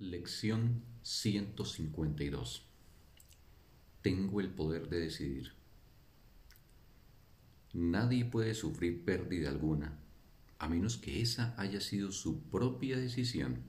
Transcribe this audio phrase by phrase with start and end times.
[0.00, 2.64] Lección 152
[4.00, 5.54] Tengo el poder de decidir.
[7.72, 9.98] Nadie puede sufrir pérdida alguna,
[10.60, 13.64] a menos que esa haya sido su propia decisión.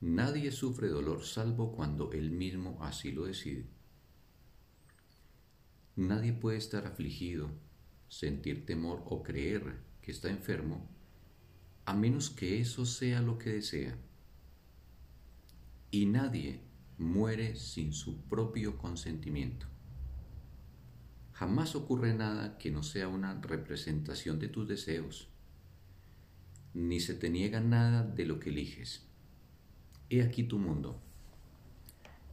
[0.00, 3.66] Nadie sufre dolor salvo cuando él mismo así lo decide.
[5.96, 7.50] Nadie puede estar afligido,
[8.08, 10.88] sentir temor o creer que está enfermo
[11.92, 13.94] a menos que eso sea lo que desea.
[15.90, 16.62] Y nadie
[16.96, 19.66] muere sin su propio consentimiento.
[21.34, 25.28] Jamás ocurre nada que no sea una representación de tus deseos,
[26.72, 29.06] ni se te niega nada de lo que eliges.
[30.08, 30.98] He aquí tu mundo,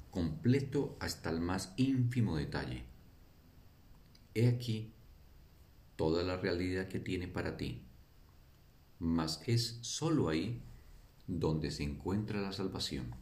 [0.09, 2.85] completo hasta el más ínfimo detalle.
[4.33, 4.93] He aquí
[5.97, 7.88] toda la realidad que tiene para ti
[8.99, 10.61] mas es sólo ahí
[11.27, 13.15] donde se encuentra la salvación.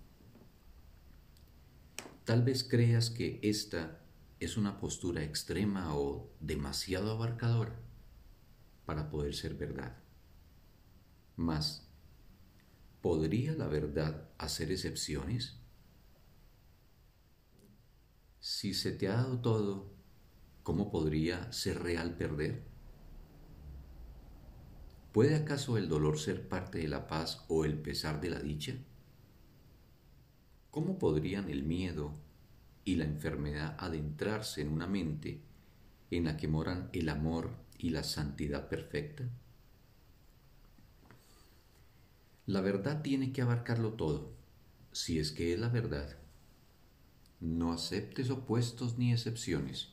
[2.26, 4.02] Tal vez creas que esta
[4.40, 7.80] es una postura extrema o demasiado abarcadora
[8.86, 9.98] para poder ser verdad.
[11.36, 11.88] Mas,
[13.02, 15.58] ¿podría la verdad hacer excepciones?
[18.40, 19.92] Si se te ha dado todo,
[20.64, 22.77] ¿cómo podría ser real perder?
[25.18, 28.76] ¿Puede acaso el dolor ser parte de la paz o el pesar de la dicha?
[30.70, 32.14] ¿Cómo podrían el miedo
[32.86, 35.42] y la enfermedad adentrarse en una mente
[36.12, 39.28] en la que moran el amor y la santidad perfecta?
[42.46, 44.36] La verdad tiene que abarcarlo todo,
[44.92, 46.16] si es que es la verdad.
[47.40, 49.88] No aceptes opuestos ni excepciones,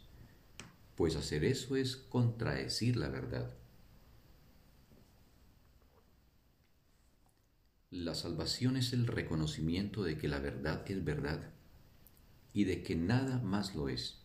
[0.97, 3.55] pues hacer eso es contradecir la verdad.
[7.95, 11.53] La salvación es el reconocimiento de que la verdad es verdad
[12.53, 14.19] y de que nada más lo es.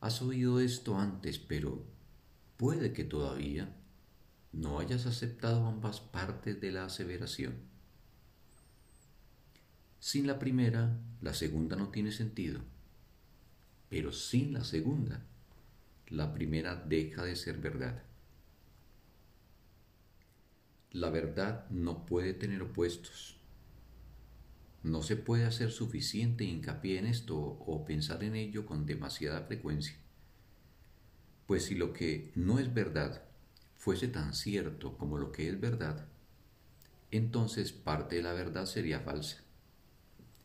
[0.00, 1.84] Has oído esto antes, pero
[2.56, 3.76] puede que todavía
[4.50, 7.54] no hayas aceptado ambas partes de la aseveración.
[10.00, 12.60] Sin la primera, la segunda no tiene sentido,
[13.88, 15.24] pero sin la segunda,
[16.08, 18.02] la primera deja de ser verdad.
[20.92, 23.38] La verdad no puede tener opuestos.
[24.82, 29.96] No se puede hacer suficiente hincapié en esto o pensar en ello con demasiada frecuencia.
[31.46, 33.22] Pues si lo que no es verdad
[33.74, 36.08] fuese tan cierto como lo que es verdad,
[37.10, 39.42] entonces parte de la verdad sería falsa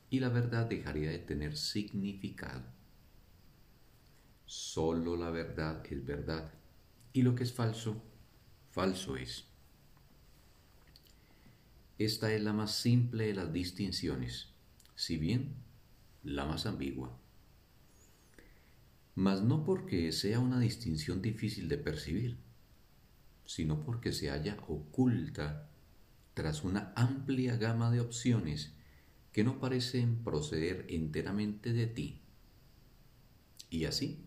[0.09, 2.63] y la verdad dejaría de tener significado.
[4.45, 6.53] Solo la verdad es verdad
[7.11, 8.01] y lo que es falso,
[8.71, 9.56] falso es.
[11.99, 14.49] Esta es la más simple de las distinciones,
[14.95, 15.55] si bien
[16.23, 17.17] la más ambigua.
[19.15, 22.37] Mas no porque sea una distinción difícil de percibir,
[23.45, 25.71] sino porque se halla oculta
[26.35, 28.73] tras una amplia gama de opciones
[29.31, 32.21] que no parecen proceder enteramente de ti.
[33.71, 34.23] Y así,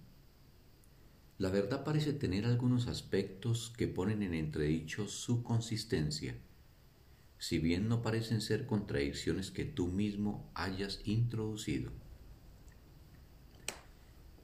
[1.39, 6.35] la verdad parece tener algunos aspectos que ponen en entredicho su consistencia
[7.41, 11.91] si bien no parecen ser contradicciones que tú mismo hayas introducido.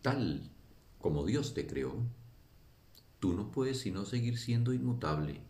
[0.01, 0.51] Tal
[0.99, 2.03] como Dios te creó,
[3.21, 5.43] tú no puedes sino seguir siendo inmutable,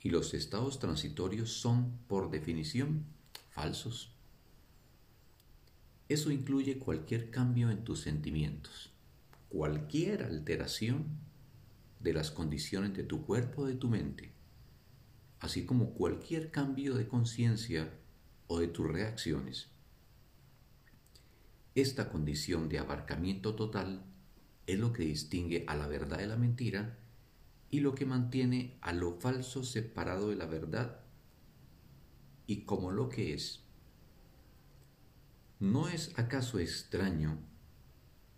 [0.00, 3.06] y los estados transitorios son, por definición,
[3.50, 4.12] falsos.
[6.08, 8.92] Eso incluye cualquier cambio en tus sentimientos,
[9.48, 11.06] cualquier alteración
[12.00, 14.33] de las condiciones de tu cuerpo o de tu mente
[15.44, 17.92] así como cualquier cambio de conciencia
[18.46, 19.68] o de tus reacciones.
[21.74, 24.06] Esta condición de abarcamiento total
[24.66, 26.98] es lo que distingue a la verdad de la mentira
[27.70, 31.02] y lo que mantiene a lo falso separado de la verdad
[32.46, 33.64] y como lo que es.
[35.60, 37.38] ¿No es acaso extraño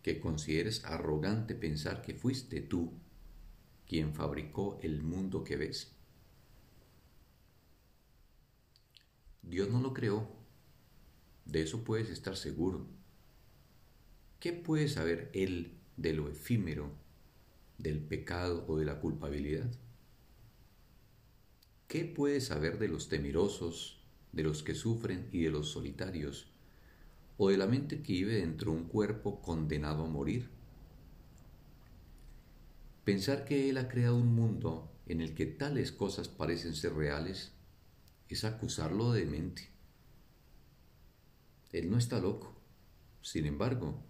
[0.02, 2.94] que consideres arrogante pensar que fuiste tú
[3.86, 5.95] quien fabricó el mundo que ves?
[9.46, 10.28] Dios no lo creó.
[11.44, 12.86] De eso puedes estar seguro.
[14.40, 16.90] ¿Qué puede saber Él de lo efímero,
[17.78, 19.70] del pecado o de la culpabilidad?
[21.86, 24.02] ¿Qué puede saber de los temerosos,
[24.32, 26.48] de los que sufren y de los solitarios,
[27.38, 30.50] o de la mente que vive dentro de un cuerpo condenado a morir?
[33.04, 37.52] Pensar que Él ha creado un mundo en el que tales cosas parecen ser reales
[38.28, 39.70] es acusarlo de demente.
[41.72, 42.54] Él no está loco.
[43.20, 44.02] Sin embargo,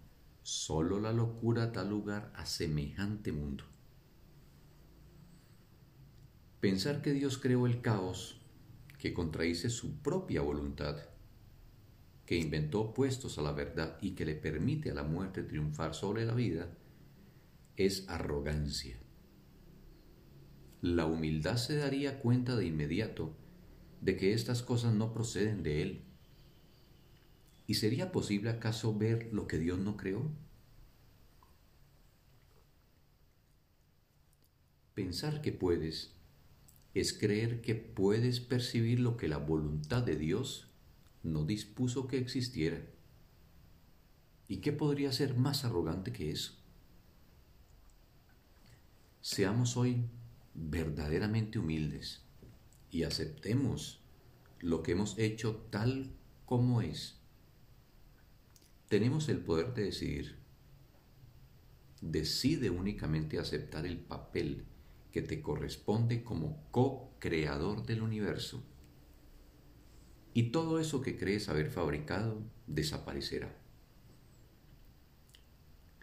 [0.43, 3.63] solo la locura da lugar a semejante mundo.
[6.59, 8.41] Pensar que Dios creó el caos
[8.97, 10.97] que contradice su propia voluntad,
[12.25, 16.25] que inventó opuestos a la verdad y que le permite a la muerte triunfar sobre
[16.25, 16.69] la vida,
[17.75, 18.97] es arrogancia.
[20.81, 23.35] La humildad se daría cuenta de inmediato
[24.01, 26.01] de que estas cosas no proceden de Él.
[27.65, 30.31] ¿Y sería posible acaso ver lo que Dios no creó?
[34.93, 36.13] Pensar que puedes
[36.93, 40.69] es creer que puedes percibir lo que la voluntad de Dios
[41.21, 42.81] no dispuso que existiera.
[44.47, 46.53] ¿Y qué podría ser más arrogante que eso?
[49.21, 50.05] Seamos hoy
[50.55, 52.26] verdaderamente humildes
[52.97, 54.01] y aceptemos
[54.59, 56.15] lo que hemos hecho tal
[56.47, 57.19] como es.
[58.89, 60.39] Tenemos el poder de decidir.
[62.01, 64.65] Decide únicamente aceptar el papel
[65.11, 68.63] que te corresponde como co-creador del universo.
[70.33, 73.55] Y todo eso que crees haber fabricado desaparecerá.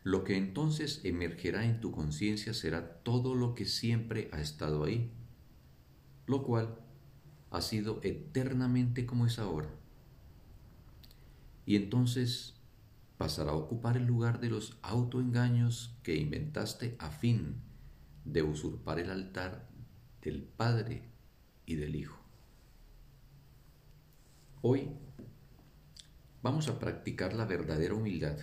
[0.05, 5.11] Lo que entonces emergerá en tu conciencia será todo lo que siempre ha estado ahí,
[6.29, 6.84] lo cual
[7.51, 9.69] ha sido eternamente como es ahora.
[11.67, 12.55] Y entonces
[13.17, 17.63] pasará a ocupar el lugar de los autoengaños que inventaste a fin
[18.25, 19.69] de usurpar el altar
[20.23, 21.09] del Padre
[21.67, 22.19] y del Hijo.
[24.63, 24.91] Hoy
[26.43, 28.39] vamos a practicar la verdadera humildad,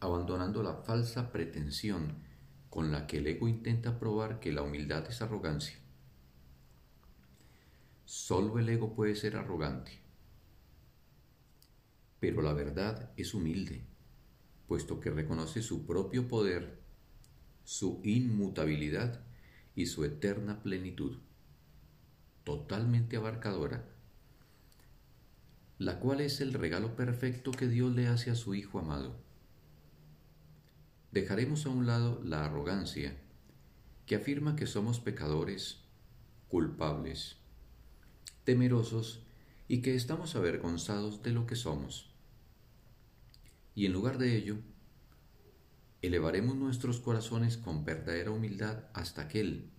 [0.00, 2.16] abandonando la falsa pretensión
[2.70, 5.76] con la que el ego intenta probar que la humildad es arrogancia.
[8.12, 10.00] Solo el ego puede ser arrogante,
[12.18, 13.84] pero la verdad es humilde,
[14.66, 16.80] puesto que reconoce su propio poder
[17.62, 19.20] su inmutabilidad
[19.76, 21.18] y su eterna plenitud,
[22.42, 23.88] totalmente abarcadora,
[25.78, 29.20] la cual es el regalo perfecto que Dios le hace a su Hijo amado.
[31.12, 33.16] Dejaremos a un lado la arrogancia
[34.04, 35.84] que afirma que somos pecadores,
[36.48, 37.39] culpables,
[38.44, 39.24] temerosos
[39.68, 42.10] y que estamos avergonzados de lo que somos.
[43.74, 44.58] Y en lugar de ello,
[46.02, 49.70] elevaremos nuestros corazones con verdadera humildad hasta aquel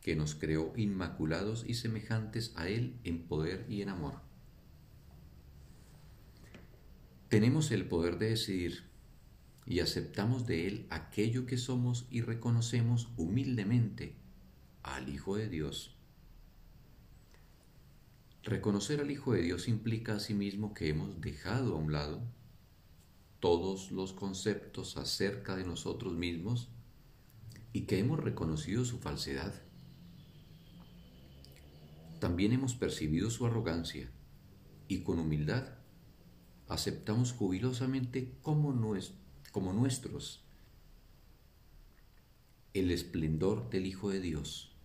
[0.00, 4.20] que nos creó inmaculados y semejantes a Él en poder y en amor.
[7.28, 8.84] Tenemos el poder de decidir
[9.66, 14.14] y aceptamos de Él aquello que somos y reconocemos humildemente
[14.82, 15.96] al Hijo de Dios.
[18.44, 22.20] Reconocer al Hijo de Dios implica asimismo que hemos dejado a un lado
[23.40, 26.68] todos los conceptos acerca de nosotros mismos
[27.72, 29.54] y que hemos reconocido su falsedad.
[32.20, 34.10] También hemos percibido su arrogancia
[34.88, 35.78] y con humildad
[36.68, 38.78] aceptamos jubilosamente como,
[39.52, 40.44] como nuestros
[42.74, 44.76] el esplendor del Hijo de Dios,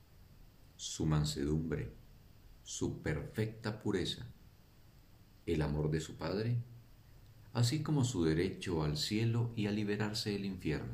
[0.77, 1.98] su mansedumbre,
[2.69, 4.27] su perfecta pureza,
[5.47, 6.61] el amor de su Padre
[7.53, 10.93] así como su derecho al cielo y a liberarse del infierno.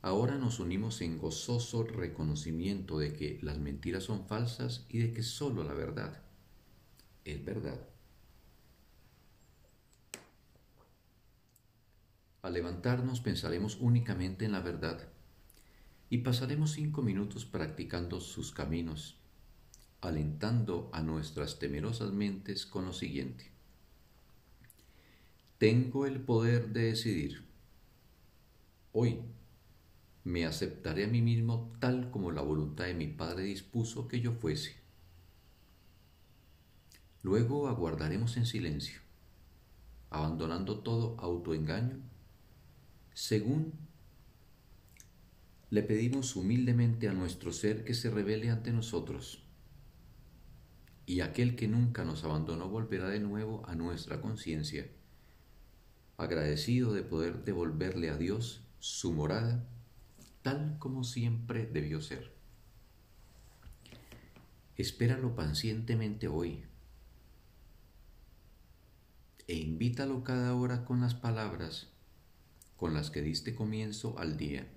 [0.00, 5.22] Ahora nos unimos en gozoso reconocimiento de que las mentiras son falsas y de que
[5.22, 6.22] sólo la verdad
[7.24, 7.80] es verdad.
[12.42, 15.08] Al levantarnos pensaremos únicamente en la verdad
[16.10, 19.16] y pasaremos cinco minutos practicando sus caminos,
[20.00, 23.50] alentando a nuestras temerosas mentes con lo siguiente.
[25.58, 27.44] Tengo el poder de decidir.
[28.92, 29.20] Hoy
[30.24, 34.32] me aceptaré a mí mismo tal como la voluntad de mi Padre dispuso que yo
[34.32, 34.76] fuese.
[37.22, 39.00] Luego aguardaremos en silencio,
[40.10, 41.96] abandonando todo autoengaño,
[43.14, 43.72] según
[45.70, 49.42] le pedimos humildemente a nuestro ser que se revele ante nosotros.
[51.06, 54.88] Y aquel que nunca nos abandonó volverá de nuevo a nuestra conciencia
[56.16, 59.66] agradecido de poder devolverle a Dios su morada
[60.42, 62.32] tal como siempre debió ser.
[64.76, 66.64] Espéralo pacientemente hoy
[69.46, 71.88] e invítalo cada hora con las palabras
[72.76, 74.68] con las que diste comienzo al día.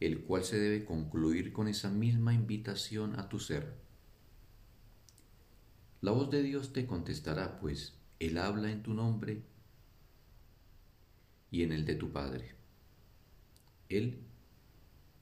[0.00, 3.74] El cual se debe concluir con esa misma invitación a tu ser.
[6.02, 9.42] La voz de Dios te contestará, pues Él habla en tu nombre
[11.50, 12.54] y en el de tu Padre.
[13.88, 14.20] Él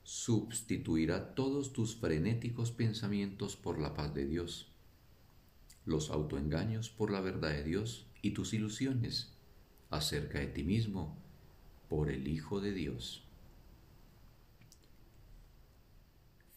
[0.03, 4.73] sustituirá todos tus frenéticos pensamientos por la paz de Dios,
[5.87, 9.33] los autoengaños por la verdad de Dios y tus ilusiones
[9.91, 11.17] acerca de ti mismo
[11.89, 13.24] por el Hijo de Dios.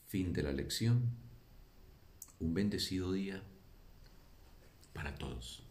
[0.08, 1.02] Fin de la lección.
[2.40, 3.44] Un bendecido día
[4.94, 5.67] para todos.